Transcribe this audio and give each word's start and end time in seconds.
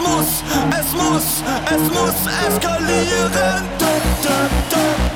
muss, 0.00 0.42
es 0.78 0.92
muss, 0.92 1.42
es 1.66 1.82
muss 1.92 2.26
eskalieren. 2.46 3.64
Da, 3.78 3.88
da, 4.22 4.48
da. 4.70 5.09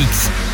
Gigamix. 0.00 0.49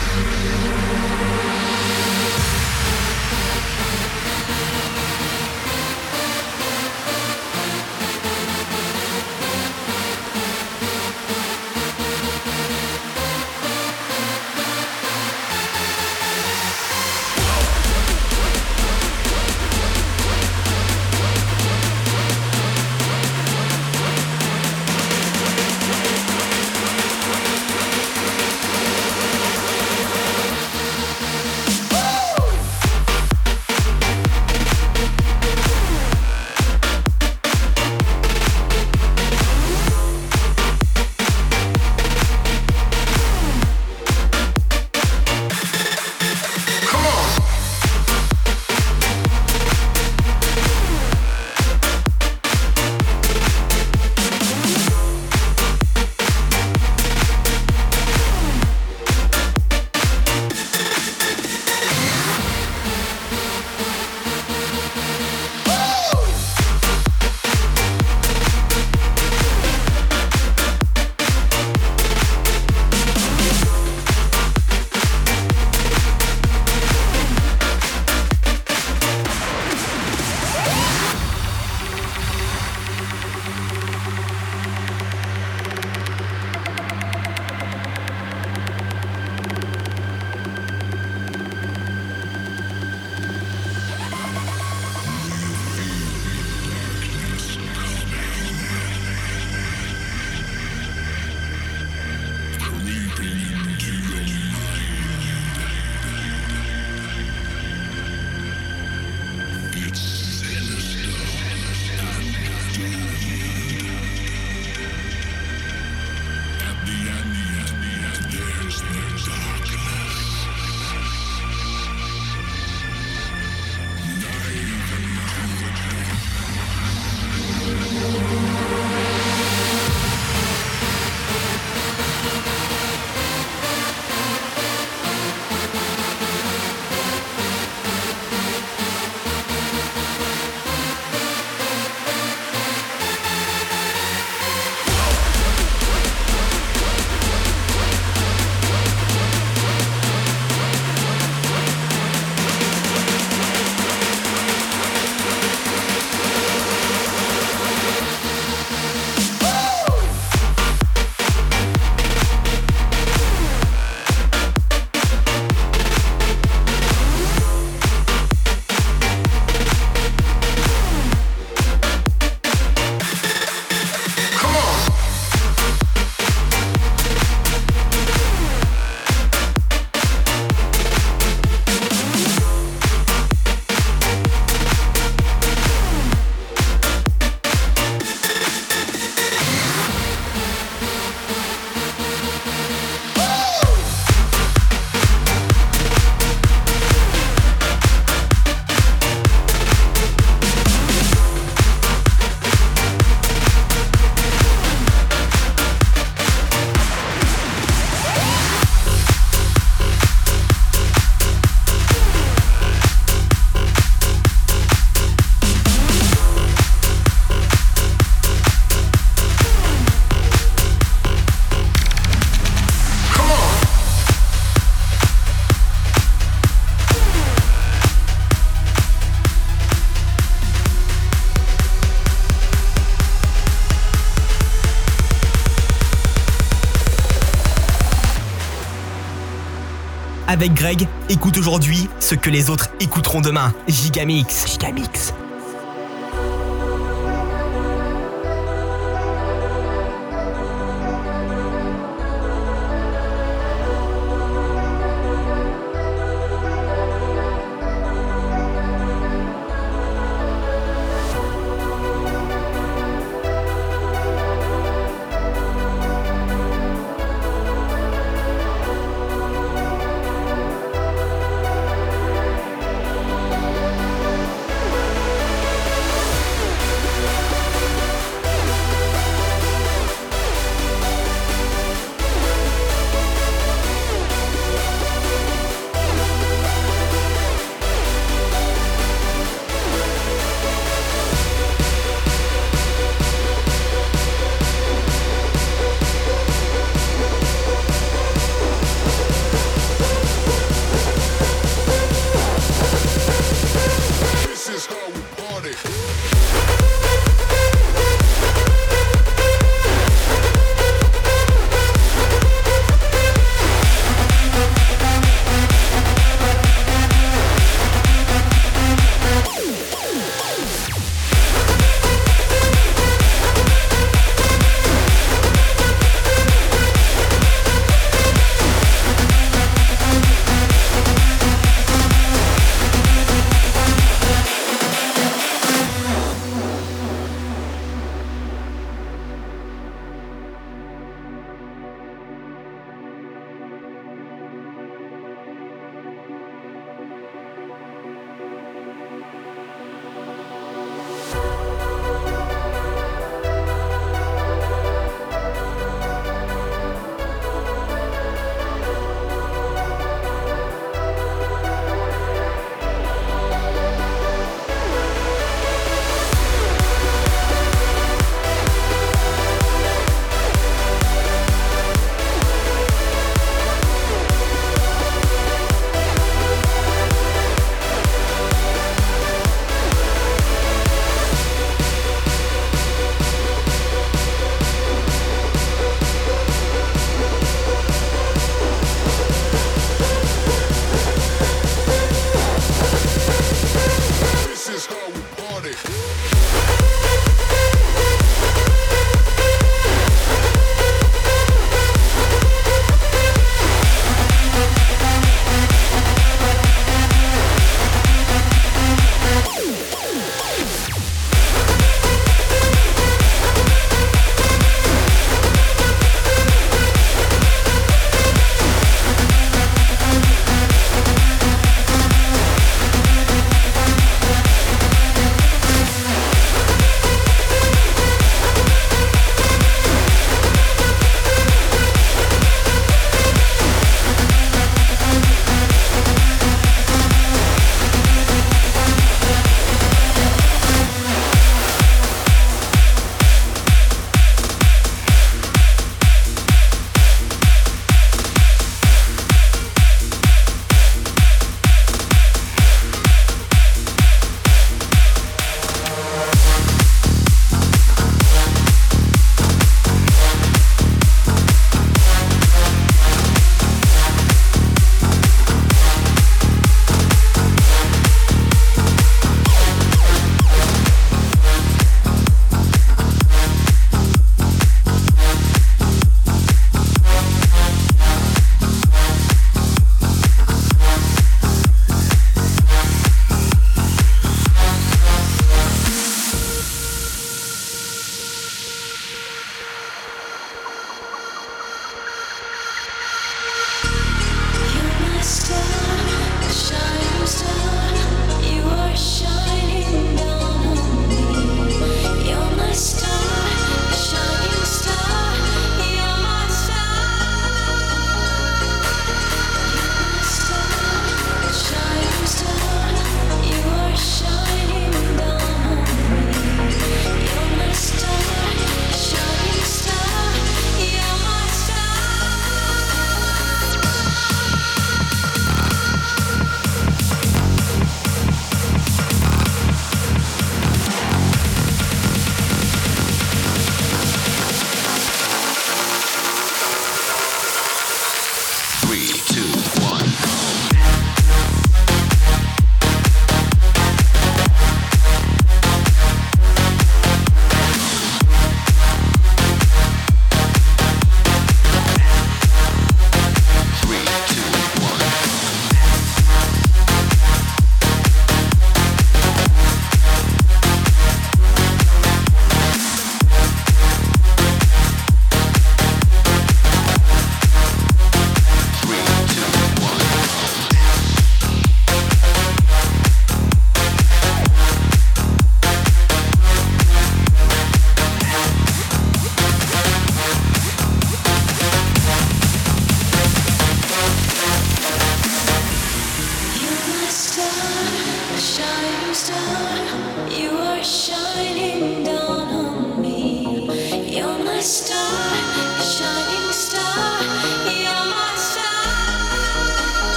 Avec 240.37 240.53
Greg, 240.53 240.87
écoute 241.09 241.39
aujourd'hui 241.39 241.89
ce 241.99 242.15
que 242.15 242.29
les 242.29 242.51
autres 242.51 242.69
écouteront 242.79 243.23
demain. 243.23 243.55
Gigamix. 243.69 244.47
Gigamix. 244.47 245.15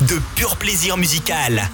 De 0.00 0.20
pur 0.36 0.56
plaisir 0.56 0.96
musical. 0.96 1.68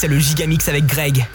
C'est 0.00 0.08
le 0.08 0.18
Gigamix 0.18 0.66
avec 0.66 0.86
Greg. 0.86 1.26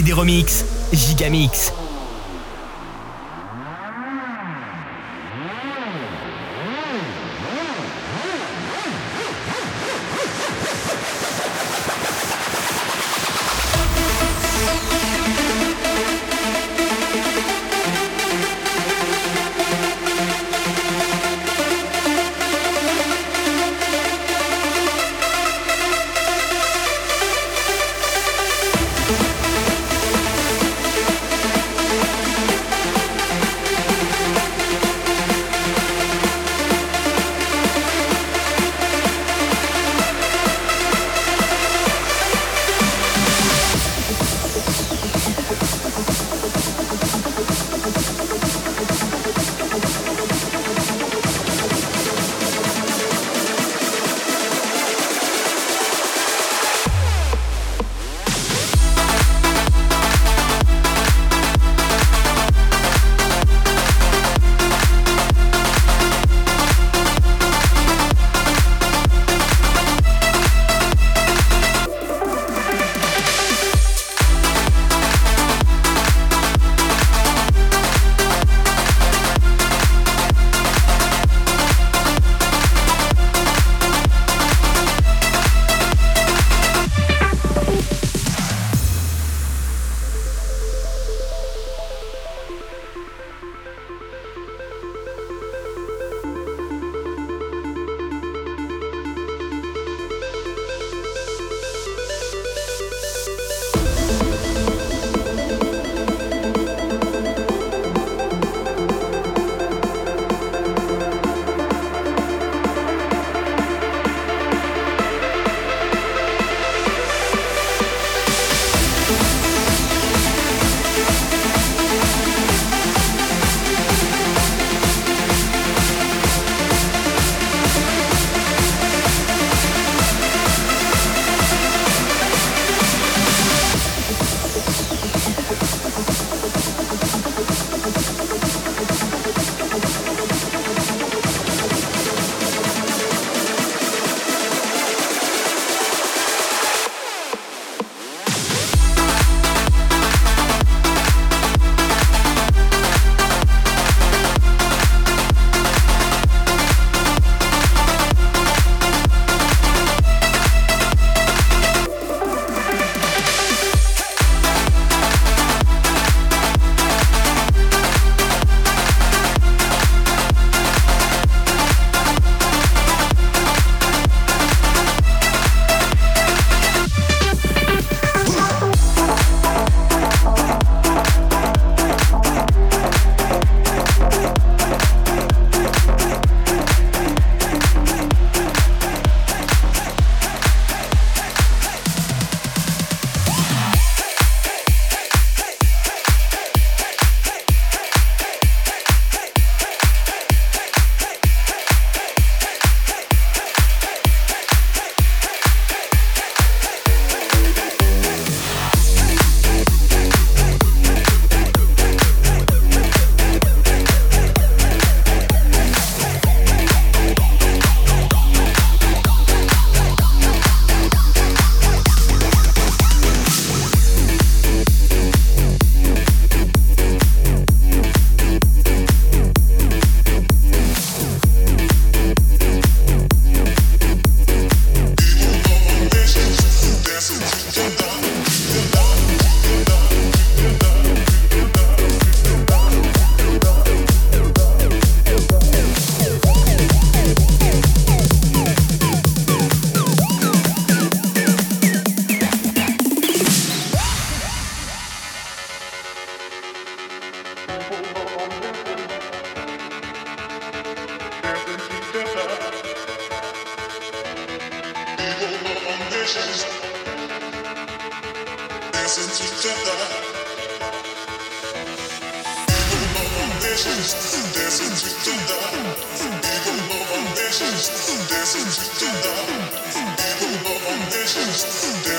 Et 0.00 0.02
des. 0.02 0.64
Gigamix. 0.92 1.72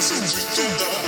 Listen 0.02 0.18
to 0.56 0.64
the 0.84 1.01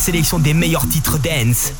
sélection 0.00 0.38
des 0.38 0.54
meilleurs 0.54 0.88
titres 0.88 1.18
dance. 1.18 1.72